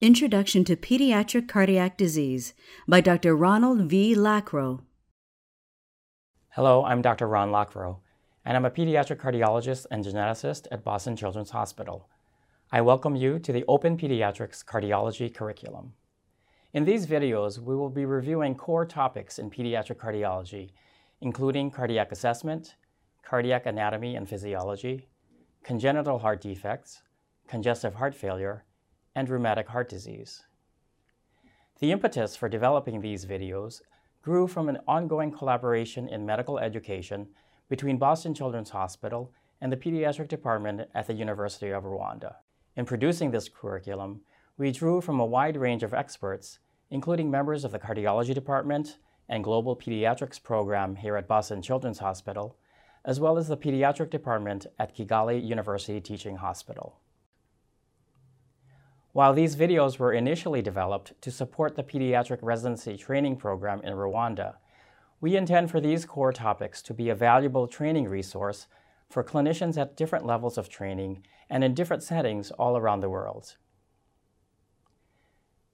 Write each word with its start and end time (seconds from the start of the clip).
Introduction 0.00 0.62
to 0.62 0.76
Pediatric 0.76 1.48
Cardiac 1.48 1.96
Disease 1.96 2.54
by 2.86 3.00
Dr. 3.00 3.34
Ronald 3.34 3.90
V. 3.90 4.14
Lacro. 4.14 4.82
Hello, 6.50 6.84
I'm 6.84 7.02
Dr. 7.02 7.26
Ron 7.26 7.50
Lacro, 7.50 7.98
and 8.44 8.56
I'm 8.56 8.64
a 8.64 8.70
pediatric 8.70 9.16
cardiologist 9.16 9.86
and 9.90 10.04
geneticist 10.04 10.68
at 10.70 10.84
Boston 10.84 11.16
Children's 11.16 11.50
Hospital. 11.50 12.08
I 12.70 12.80
welcome 12.80 13.16
you 13.16 13.40
to 13.40 13.52
the 13.52 13.64
Open 13.66 13.98
Pediatrics 13.98 14.64
Cardiology 14.64 15.34
curriculum. 15.34 15.94
In 16.72 16.84
these 16.84 17.08
videos, 17.08 17.58
we 17.58 17.74
will 17.74 17.90
be 17.90 18.04
reviewing 18.04 18.54
core 18.54 18.86
topics 18.86 19.40
in 19.40 19.50
pediatric 19.50 19.96
cardiology, 19.96 20.70
including 21.22 21.72
cardiac 21.72 22.12
assessment, 22.12 22.76
cardiac 23.24 23.66
anatomy 23.66 24.14
and 24.14 24.28
physiology, 24.28 25.08
congenital 25.64 26.20
heart 26.20 26.40
defects, 26.40 27.02
congestive 27.48 27.96
heart 27.96 28.14
failure, 28.14 28.64
and 29.18 29.28
rheumatic 29.28 29.66
heart 29.66 29.88
disease. 29.88 30.44
The 31.80 31.90
impetus 31.90 32.36
for 32.36 32.48
developing 32.48 33.00
these 33.00 33.26
videos 33.26 33.80
grew 34.22 34.46
from 34.46 34.68
an 34.68 34.78
ongoing 34.86 35.32
collaboration 35.32 36.06
in 36.08 36.24
medical 36.24 36.60
education 36.60 37.26
between 37.68 37.98
Boston 37.98 38.32
Children's 38.32 38.70
Hospital 38.70 39.32
and 39.60 39.72
the 39.72 39.76
pediatric 39.76 40.28
department 40.28 40.88
at 40.94 41.08
the 41.08 41.14
University 41.14 41.70
of 41.70 41.82
Rwanda. 41.82 42.36
In 42.76 42.84
producing 42.84 43.32
this 43.32 43.48
curriculum, 43.48 44.20
we 44.56 44.70
drew 44.70 45.00
from 45.00 45.18
a 45.18 45.26
wide 45.26 45.56
range 45.56 45.82
of 45.82 45.92
experts, 45.92 46.60
including 46.88 47.28
members 47.28 47.64
of 47.64 47.72
the 47.72 47.80
cardiology 47.80 48.34
department 48.34 48.98
and 49.28 49.42
global 49.42 49.74
pediatrics 49.74 50.40
program 50.40 50.94
here 50.94 51.16
at 51.16 51.26
Boston 51.26 51.60
Children's 51.60 51.98
Hospital, 51.98 52.56
as 53.04 53.18
well 53.18 53.36
as 53.36 53.48
the 53.48 53.56
pediatric 53.56 54.10
department 54.10 54.68
at 54.78 54.94
Kigali 54.96 55.44
University 55.44 56.00
Teaching 56.00 56.36
Hospital. 56.36 57.00
While 59.12 59.32
these 59.32 59.56
videos 59.56 59.98
were 59.98 60.12
initially 60.12 60.62
developed 60.62 61.20
to 61.22 61.30
support 61.30 61.74
the 61.74 61.82
pediatric 61.82 62.38
residency 62.42 62.96
training 62.96 63.36
program 63.36 63.80
in 63.82 63.94
Rwanda, 63.94 64.56
we 65.20 65.36
intend 65.36 65.70
for 65.70 65.80
these 65.80 66.04
core 66.04 66.32
topics 66.32 66.82
to 66.82 66.94
be 66.94 67.08
a 67.08 67.14
valuable 67.14 67.66
training 67.66 68.08
resource 68.08 68.66
for 69.08 69.24
clinicians 69.24 69.78
at 69.78 69.96
different 69.96 70.26
levels 70.26 70.58
of 70.58 70.68
training 70.68 71.24
and 71.48 71.64
in 71.64 71.74
different 71.74 72.02
settings 72.02 72.50
all 72.52 72.76
around 72.76 73.00
the 73.00 73.08
world. 73.08 73.56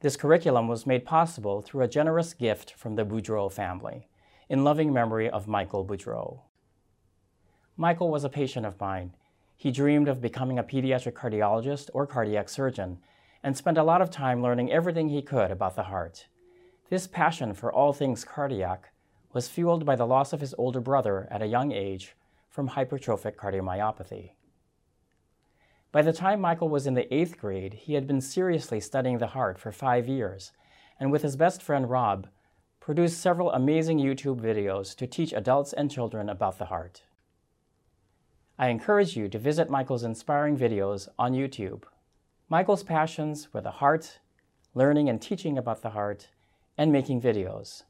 This 0.00 0.16
curriculum 0.16 0.66
was 0.66 0.86
made 0.86 1.04
possible 1.04 1.60
through 1.60 1.82
a 1.82 1.88
generous 1.88 2.32
gift 2.32 2.72
from 2.74 2.96
the 2.96 3.04
Boudreau 3.04 3.52
family, 3.52 4.08
in 4.48 4.64
loving 4.64 4.92
memory 4.92 5.28
of 5.28 5.46
Michael 5.46 5.84
Boudreau. 5.84 6.40
Michael 7.76 8.10
was 8.10 8.24
a 8.24 8.28
patient 8.28 8.64
of 8.64 8.80
mine. 8.80 9.14
He 9.56 9.70
dreamed 9.70 10.08
of 10.08 10.20
becoming 10.20 10.58
a 10.58 10.64
pediatric 10.64 11.12
cardiologist 11.12 11.90
or 11.92 12.06
cardiac 12.06 12.48
surgeon 12.48 12.98
and 13.48 13.56
spent 13.56 13.78
a 13.78 13.82
lot 13.82 14.02
of 14.02 14.10
time 14.10 14.42
learning 14.42 14.70
everything 14.70 15.08
he 15.08 15.22
could 15.22 15.50
about 15.50 15.74
the 15.74 15.84
heart. 15.84 16.26
This 16.90 17.06
passion 17.06 17.54
for 17.54 17.72
all 17.72 17.94
things 17.94 18.22
cardiac 18.22 18.92
was 19.32 19.48
fueled 19.48 19.86
by 19.86 19.96
the 19.96 20.06
loss 20.06 20.34
of 20.34 20.42
his 20.42 20.54
older 20.58 20.82
brother 20.82 21.26
at 21.30 21.40
a 21.40 21.46
young 21.46 21.72
age 21.72 22.14
from 22.50 22.68
hypertrophic 22.68 23.36
cardiomyopathy. 23.36 24.32
By 25.92 26.02
the 26.02 26.12
time 26.12 26.42
Michael 26.42 26.68
was 26.68 26.86
in 26.86 26.92
the 26.92 27.10
eighth 27.14 27.38
grade, 27.38 27.72
he 27.72 27.94
had 27.94 28.06
been 28.06 28.20
seriously 28.20 28.80
studying 28.80 29.16
the 29.16 29.28
heart 29.28 29.58
for 29.58 29.72
five 29.72 30.06
years, 30.06 30.52
and 31.00 31.10
with 31.10 31.22
his 31.22 31.36
best 31.36 31.62
friend 31.62 31.88
Rob, 31.88 32.28
produced 32.80 33.18
several 33.18 33.50
amazing 33.52 33.98
YouTube 33.98 34.42
videos 34.42 34.94
to 34.96 35.06
teach 35.06 35.32
adults 35.32 35.72
and 35.72 35.90
children 35.90 36.28
about 36.28 36.58
the 36.58 36.66
heart. 36.66 37.04
I 38.58 38.68
encourage 38.68 39.16
you 39.16 39.26
to 39.30 39.38
visit 39.38 39.70
Michael's 39.70 40.04
inspiring 40.04 40.58
videos 40.58 41.08
on 41.18 41.32
YouTube. 41.32 41.84
Michael's 42.50 42.82
passions 42.82 43.52
were 43.52 43.60
the 43.60 43.72
heart, 43.72 44.20
learning 44.72 45.10
and 45.10 45.20
teaching 45.20 45.58
about 45.58 45.82
the 45.82 45.90
heart, 45.90 46.28
and 46.78 46.90
making 46.90 47.20
videos. 47.20 47.82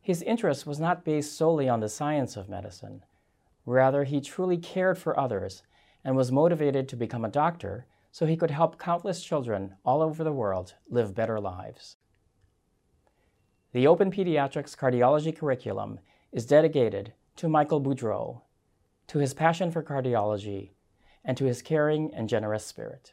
His 0.00 0.22
interest 0.22 0.66
was 0.66 0.80
not 0.80 1.04
based 1.04 1.36
solely 1.36 1.68
on 1.68 1.80
the 1.80 1.88
science 1.90 2.34
of 2.34 2.48
medicine. 2.48 3.04
Rather, 3.66 4.04
he 4.04 4.22
truly 4.22 4.56
cared 4.56 4.96
for 4.96 5.20
others 5.20 5.62
and 6.02 6.16
was 6.16 6.32
motivated 6.32 6.88
to 6.88 6.96
become 6.96 7.26
a 7.26 7.30
doctor 7.30 7.84
so 8.10 8.24
he 8.24 8.38
could 8.38 8.50
help 8.50 8.78
countless 8.78 9.22
children 9.22 9.74
all 9.84 10.00
over 10.00 10.24
the 10.24 10.32
world 10.32 10.72
live 10.88 11.14
better 11.14 11.38
lives. 11.38 11.98
The 13.72 13.86
Open 13.86 14.10
Pediatrics 14.10 14.74
Cardiology 14.78 15.36
curriculum 15.36 16.00
is 16.32 16.46
dedicated 16.46 17.12
to 17.36 17.50
Michael 17.50 17.82
Boudreau, 17.82 18.40
to 19.08 19.18
his 19.18 19.34
passion 19.34 19.70
for 19.70 19.82
cardiology, 19.82 20.70
and 21.22 21.36
to 21.36 21.44
his 21.44 21.60
caring 21.60 22.14
and 22.14 22.30
generous 22.30 22.64
spirit. 22.64 23.12